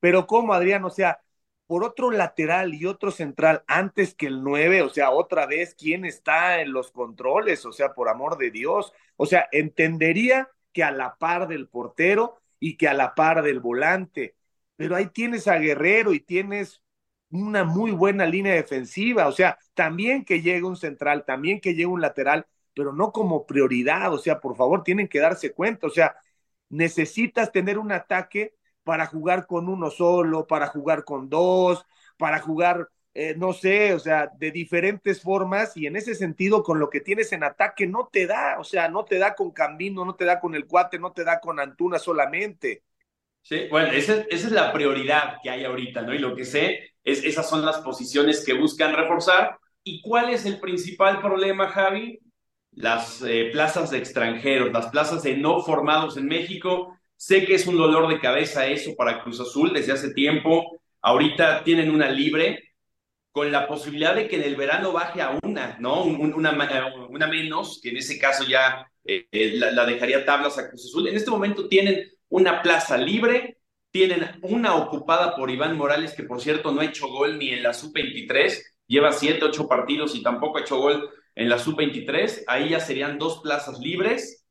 [0.00, 0.84] pero ¿cómo, Adrián?
[0.84, 1.18] O sea,
[1.68, 6.04] por otro lateral y otro central antes que el 9, o sea, otra vez, ¿quién
[6.06, 7.66] está en los controles?
[7.66, 8.92] O sea, por amor de Dios.
[9.16, 13.60] O sea, entendería que a la par del portero y que a la par del
[13.60, 14.36] volante,
[14.76, 16.82] pero ahí tienes a Guerrero y tienes
[17.30, 21.86] una muy buena línea defensiva, o sea, también que llegue un central, también que llegue
[21.86, 25.90] un lateral, pero no como prioridad, o sea, por favor, tienen que darse cuenta, o
[25.90, 26.16] sea,
[26.70, 28.54] necesitas tener un ataque
[28.88, 31.84] para jugar con uno solo, para jugar con dos,
[32.16, 36.78] para jugar, eh, no sé, o sea, de diferentes formas y en ese sentido con
[36.78, 40.06] lo que tienes en ataque no te da, o sea, no te da con Cambino,
[40.06, 42.84] no te da con el cuate, no te da con Antuna solamente.
[43.42, 46.14] Sí, bueno, esa, es la prioridad que hay ahorita, ¿no?
[46.14, 49.58] Y lo que sé es esas son las posiciones que buscan reforzar.
[49.84, 52.20] ¿Y cuál es el principal problema, Javi?
[52.70, 57.66] Las eh, plazas de extranjeros, las plazas de no formados en México Sé que es
[57.66, 60.78] un dolor de cabeza eso para Cruz Azul desde hace tiempo.
[61.02, 62.62] Ahorita tienen una libre
[63.32, 66.04] con la posibilidad de que en el verano baje a una, ¿no?
[66.04, 66.52] Una,
[67.10, 71.08] una menos, que en ese caso ya eh, la, la, dejaría tablas a Cruz Azul.
[71.08, 73.58] En este momento tienen una plaza libre,
[73.90, 77.64] tienen una ocupada por Iván Morales, que por cierto no ha hecho gol ni en
[77.64, 82.44] la sub-23, lleva 7, 8 partidos y tampoco ha hecho gol en la sub-23.
[82.46, 84.47] Ahí ya serían dos plazas libres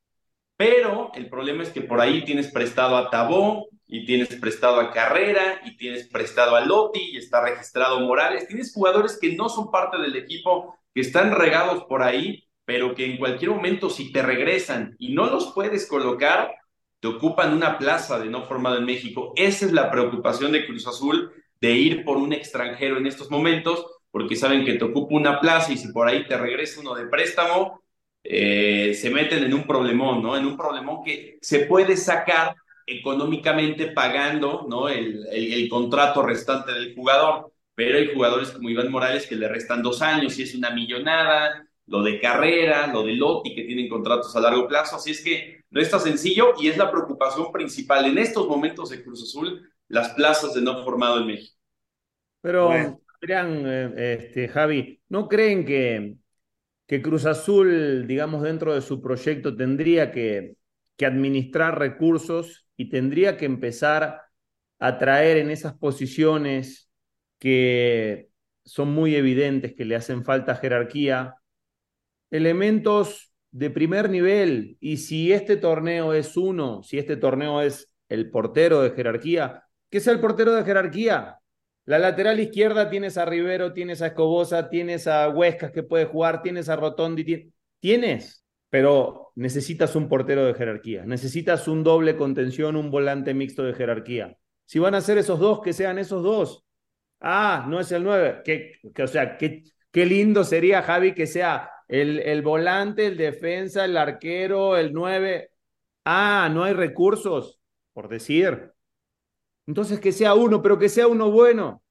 [0.57, 4.91] Pero el problema es que por ahí tienes prestado a Tabó, y tienes prestado a
[4.91, 8.47] Carrera, y tienes prestado a Lotti, y está registrado Morales.
[8.47, 13.05] Tienes jugadores que no son parte del equipo, que están regados por ahí, pero que
[13.05, 16.53] en cualquier momento si te regresan y no los puedes colocar,
[16.99, 19.31] te ocupan una plaza de no formado en México.
[19.37, 23.85] Esa es la preocupación de Cruz Azul de ir por un extranjero en estos momentos,
[24.11, 27.07] porque saben que te ocupa una plaza y si por ahí te regresa uno de
[27.07, 27.81] préstamo,
[28.29, 30.35] eh, se meten en un problemón, ¿no?
[30.35, 34.89] En un problemón que se puede sacar económicamente pagando, ¿no?
[34.89, 39.81] El, el, contrato restante del jugador, pero hay jugadores como Iván Morales que le restan
[39.81, 44.35] dos años y es una millonada, lo de carrera, lo de Lotti que tienen contratos
[44.35, 48.17] a largo plazo, así es que no está sencillo y es la preocupación principal en
[48.17, 51.57] estos momentos de Cruz Azul, las plazas de no formado en México.
[52.41, 52.71] Pero,
[53.21, 56.15] Adrián, eh, este, Javi, ¿no creen que,
[56.87, 60.55] que Cruz Azul, digamos, dentro de su proyecto tendría que,
[60.99, 64.21] administrar recursos y tendría que empezar
[64.79, 66.89] a traer en esas posiciones
[67.37, 68.29] que
[68.65, 71.35] son muy evidentes que le hacen falta jerarquía,
[72.31, 74.77] elementos de primer nivel.
[74.79, 79.99] Y si este torneo es uno, si este torneo es el portero de jerarquía, que
[79.99, 81.37] sea el portero de jerarquía.
[81.87, 86.41] La lateral izquierda tienes a Rivero, tienes a Escobosa, tienes a Huescas que puede jugar,
[86.41, 92.91] tienes a Rotondi, tienes, pero necesitas un portero de jerarquía, necesitas un doble contención, un
[92.91, 94.37] volante mixto de jerarquía.
[94.65, 96.65] Si van a ser esos dos, que sean esos dos.
[97.21, 98.41] Ah, no es el nueve.
[98.43, 103.85] Que, o sea, qué, qué lindo sería, Javi, que sea el, el volante, el defensa,
[103.85, 105.51] el arquero, el 9.
[106.03, 107.61] Ah, no hay recursos,
[107.93, 108.73] por decir.
[109.67, 111.83] Entonces que sea uno, pero que sea uno bueno.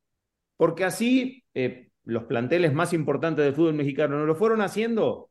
[0.56, 5.30] Porque así eh, los planteles más importantes del fútbol mexicano no lo fueron haciendo.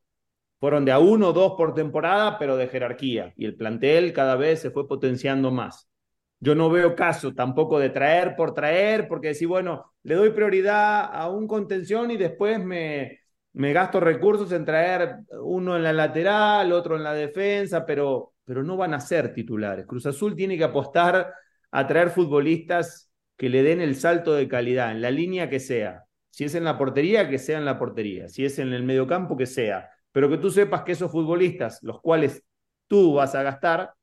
[0.59, 3.33] Fueron de a uno o dos por temporada, pero de jerarquía.
[3.35, 5.89] Y el plantel cada vez se fue potenciando más.
[6.39, 11.09] Yo no veo caso tampoco de traer por traer, porque decir, bueno, le doy prioridad
[11.11, 13.19] a un contención y después me,
[13.53, 18.63] me gasto recursos en traer uno en la lateral, otro en la defensa, pero, pero
[18.63, 19.85] no van a ser titulares.
[19.85, 21.33] Cruz Azul tiene que apostar
[21.75, 26.05] a traer futbolistas que le den el salto de calidad, en la línea que sea.
[26.29, 28.29] Si es en la portería, que sea en la portería.
[28.29, 29.89] Si es en el mediocampo, que sea.
[30.13, 32.45] Pero que tú sepas que esos futbolistas, los cuales
[32.87, 33.93] tú vas a gastar,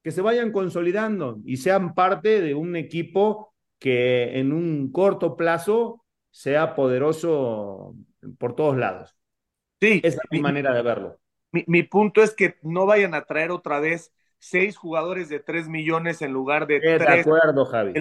[0.00, 6.04] que se vayan consolidando y sean parte de un equipo que en un corto plazo
[6.30, 7.96] sea poderoso
[8.38, 9.16] por todos lados.
[9.80, 10.00] Sí.
[10.04, 11.18] Esa es mi, manera de verlo.
[11.50, 14.12] Mi, punto es que no vayan a traer otra vez
[14.42, 16.98] seis jugadores de tres millones en lugar de tres.
[16.98, 17.94] De acuerdo, Javi.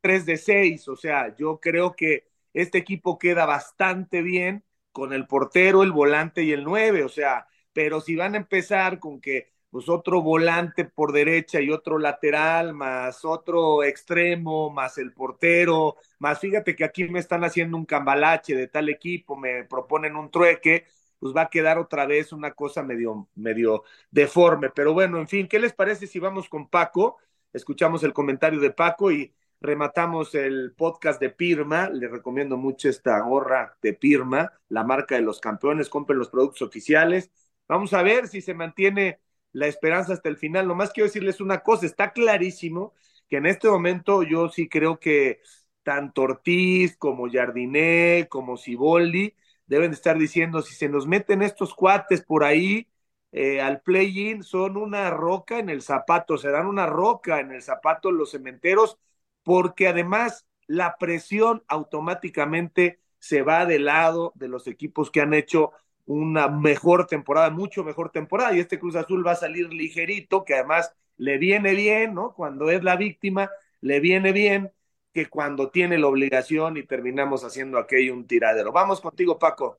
[0.00, 0.88] Tres de seis.
[0.88, 6.42] O sea, yo creo que este equipo queda bastante bien con el portero, el volante
[6.42, 7.04] y el nueve.
[7.04, 11.70] O sea, pero si van a empezar con que pues otro volante por derecha y
[11.70, 17.76] otro lateral, más otro extremo, más el portero, más fíjate que aquí me están haciendo
[17.76, 20.86] un cambalache de tal equipo, me proponen un trueque,
[21.24, 24.68] pues va a quedar otra vez una cosa medio, medio deforme.
[24.68, 27.16] Pero bueno, en fin, ¿qué les parece si vamos con Paco?
[27.50, 31.88] Escuchamos el comentario de Paco y rematamos el podcast de Pirma.
[31.88, 35.88] Les recomiendo mucho esta gorra de Pirma, la marca de los campeones.
[35.88, 37.30] Compren los productos oficiales.
[37.68, 39.18] Vamos a ver si se mantiene
[39.52, 40.68] la esperanza hasta el final.
[40.68, 42.92] Nomás quiero decirles una cosa, está clarísimo
[43.30, 45.40] que en este momento yo sí creo que
[45.82, 49.34] tanto Ortiz como Jardiné, como Siboldi,
[49.66, 52.88] deben estar diciendo, si se nos meten estos cuates por ahí
[53.32, 58.10] eh, al play-in, son una roca en el zapato, serán una roca en el zapato
[58.12, 58.98] los cementeros,
[59.42, 65.72] porque además la presión automáticamente se va del lado de los equipos que han hecho
[66.06, 70.54] una mejor temporada, mucho mejor temporada, y este Cruz Azul va a salir ligerito, que
[70.54, 72.34] además le viene bien, ¿no?
[72.34, 73.50] Cuando es la víctima,
[73.80, 74.72] le viene bien
[75.14, 78.72] que cuando tiene la obligación y terminamos haciendo aquello un tiradero.
[78.72, 79.78] Vamos contigo, Paco.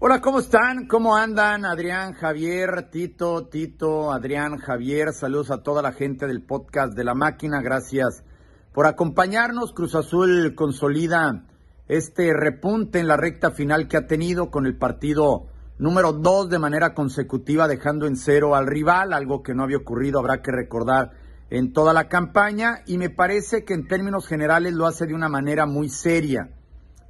[0.00, 0.88] Hola, ¿cómo están?
[0.88, 1.64] ¿Cómo andan?
[1.64, 7.14] Adrián, Javier, Tito, Tito, Adrián, Javier, saludos a toda la gente del podcast de la
[7.14, 8.24] máquina, gracias
[8.72, 9.72] por acompañarnos.
[9.72, 11.44] Cruz Azul consolida
[11.86, 15.46] este repunte en la recta final que ha tenido con el partido
[15.78, 20.18] número dos de manera consecutiva, dejando en cero al rival, algo que no había ocurrido,
[20.18, 24.86] habrá que recordar en toda la campaña, y me parece que en términos generales lo
[24.86, 26.50] hace de una manera muy seria.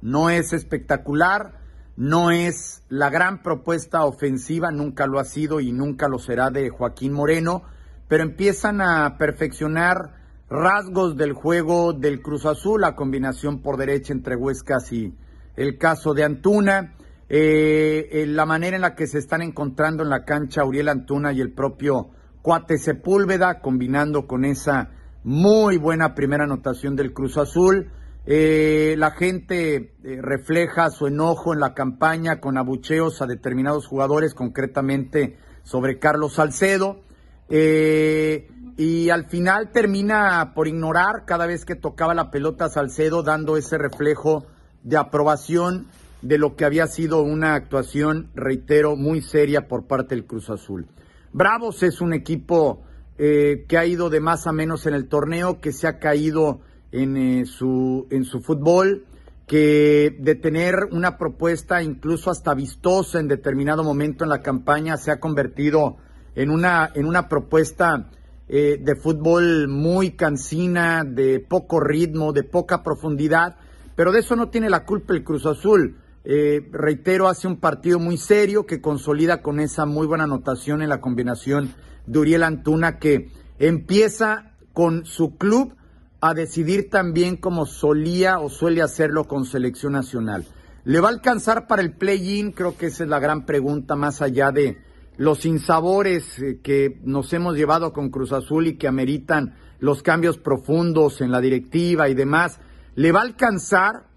[0.01, 1.59] No es espectacular,
[1.97, 6.69] no es la gran propuesta ofensiva, nunca lo ha sido y nunca lo será de
[6.69, 7.63] Joaquín Moreno,
[8.07, 10.15] pero empiezan a perfeccionar
[10.49, 15.13] rasgos del juego del Cruz Azul, la combinación por derecha entre Huescas y
[15.57, 16.95] el caso de Antuna,
[17.27, 21.41] eh, la manera en la que se están encontrando en la cancha Uriel Antuna y
[21.41, 22.11] el propio
[22.49, 24.89] cuate Sepúlveda, combinando con esa
[25.23, 27.91] muy buena primera anotación del Cruz Azul.
[28.25, 34.33] Eh, la gente eh, refleja su enojo en la campaña con abucheos a determinados jugadores,
[34.33, 37.01] concretamente sobre Carlos Salcedo.
[37.49, 38.47] Eh,
[38.77, 43.77] y al final termina por ignorar cada vez que tocaba la pelota Salcedo, dando ese
[43.77, 44.47] reflejo
[44.81, 45.85] de aprobación
[46.23, 50.87] de lo que había sido una actuación, reitero, muy seria por parte del Cruz Azul.
[51.31, 52.83] Bravos es un equipo
[53.17, 56.61] eh, que ha ido de más a menos en el torneo, que se ha caído
[56.91, 59.05] en, eh, su, en su fútbol,
[59.45, 65.11] que de tener una propuesta incluso hasta vistosa en determinado momento en la campaña se
[65.11, 65.97] ha convertido
[66.35, 68.09] en una, en una propuesta
[68.47, 73.57] eh, de fútbol muy cansina, de poco ritmo, de poca profundidad,
[73.95, 75.97] pero de eso no tiene la culpa el Cruz Azul.
[76.25, 80.89] Eh, reitero, hace un partido muy serio que consolida con esa muy buena anotación en
[80.89, 81.73] la combinación
[82.05, 85.75] de Uriel Antuna que empieza con su club
[86.21, 90.45] a decidir también como solía o suele hacerlo con selección nacional.
[90.83, 92.51] ¿Le va a alcanzar para el play-in?
[92.51, 94.77] Creo que esa es la gran pregunta más allá de
[95.17, 100.37] los insabores eh, que nos hemos llevado con Cruz Azul y que ameritan los cambios
[100.37, 102.59] profundos en la directiva y demás,
[102.95, 104.08] ¿le va a alcanzar?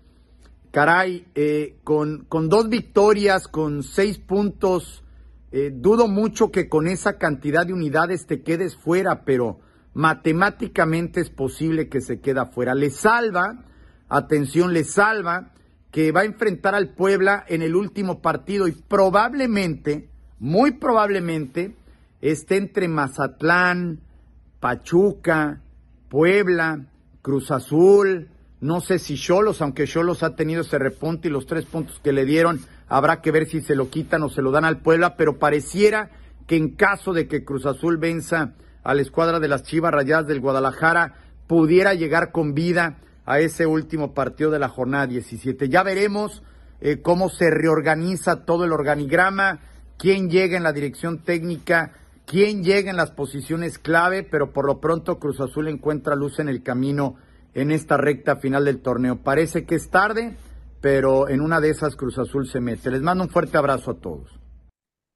[0.73, 5.05] Caray, eh, con, con, dos victorias, con seis puntos,
[5.51, 9.61] eh, dudo mucho que con esa cantidad de unidades te quedes fuera, pero
[9.93, 12.75] matemáticamente es posible que se quede fuera.
[12.75, 13.67] Le salva,
[14.09, 15.53] atención, le salva
[15.91, 20.09] que va a enfrentar al Puebla en el último partido y probablemente
[20.39, 21.77] muy probablemente
[22.23, 24.01] esté entre Mazatlán,
[24.59, 25.61] Pachuca,
[26.09, 26.87] Puebla,
[27.21, 28.32] Cruz Azul,
[28.63, 32.13] no sé si Cholos, aunque Cholos ha tenido ese repunte y los tres puntos que
[32.13, 35.17] le dieron, habrá que ver si se lo quitan o se lo dan al Puebla,
[35.17, 36.11] pero pareciera
[36.47, 40.27] que en caso de que Cruz Azul venza a la escuadra de las Chivas Rayadas
[40.27, 45.69] del Guadalajara, pudiera llegar con vida a ese último partido de la jornada 17.
[45.69, 46.43] Ya veremos
[46.81, 49.61] eh, cómo se reorganiza todo el organigrama
[50.03, 51.93] quién llega en la dirección técnica,
[52.27, 56.49] quién llega en las posiciones clave, pero por lo pronto Cruz Azul encuentra luz en
[56.49, 57.17] el camino
[57.55, 59.23] en esta recta final del torneo.
[59.23, 60.37] Parece que es tarde,
[60.81, 62.91] pero en una de esas Cruz Azul se mete.
[62.91, 64.39] Les mando un fuerte abrazo a todos.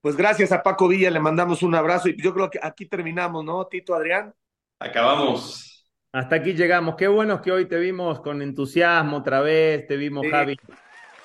[0.01, 3.45] Pues gracias a Paco Villa, le mandamos un abrazo y yo creo que aquí terminamos,
[3.45, 4.32] ¿no, Tito Adrián?
[4.78, 5.91] Acabamos.
[6.12, 6.95] Hasta aquí llegamos.
[6.97, 10.57] Qué bueno que hoy te vimos con entusiasmo otra vez, te vimos, Javi.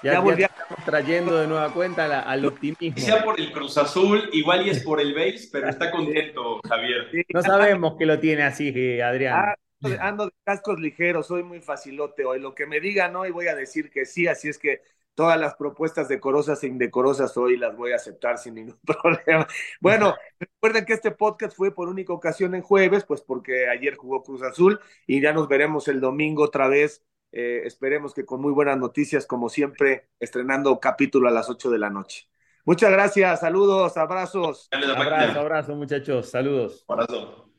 [0.03, 2.97] Ya, ya, estamos trayendo de nueva cuenta al optimismo.
[2.97, 7.07] Sea por el Cruz Azul, igual y es por el base, pero está contento, Javier.
[7.32, 9.36] No sabemos que lo tiene así, Adrián.
[9.38, 9.55] Ah,
[9.99, 12.39] ando de cascos ligeros, soy muy facilote hoy.
[12.39, 14.82] Lo que me digan hoy voy a decir que sí, así es que
[15.13, 19.47] todas las propuestas decorosas e indecorosas hoy las voy a aceptar sin ningún problema.
[19.79, 24.23] Bueno, recuerden que este podcast fue por única ocasión en jueves, pues porque ayer jugó
[24.23, 28.51] Cruz Azul y ya nos veremos el domingo otra vez eh, esperemos que con muy
[28.51, 32.27] buenas noticias, como siempre, estrenando capítulo a las 8 de la noche.
[32.65, 34.67] Muchas gracias, saludos, abrazos.
[34.71, 36.86] Abrazo, abrazo, muchachos, saludos.
[36.88, 37.50] Abrazo.